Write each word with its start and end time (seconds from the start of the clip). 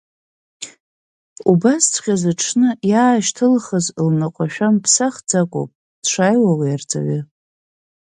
Убасҵәҟьа 1.51 2.15
зыҽны 2.21 2.69
иаашьҭылхыз 2.91 3.85
лныҟәашәа 4.05 4.67
мԥсахӡакәоуп 4.75 5.69
дшааиуа 6.03 6.53
уи 6.59 6.75
арҵаҩгьы. 6.75 7.19